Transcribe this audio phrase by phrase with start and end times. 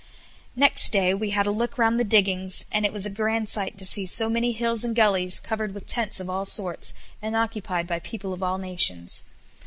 [0.55, 3.77] Next day we had a look round the diggings, and it was a grand sight
[3.77, 7.85] to see so many hills and gullies covered with tents of all sorts, and occupied
[7.85, 9.21] by people of all nations.